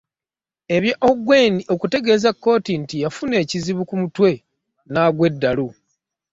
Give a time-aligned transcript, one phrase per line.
[0.75, 4.31] Ebya Ongwen okutegeeza kkooti nti yafuna ekizibu ku mutwe
[4.91, 5.67] n'agwa eddalu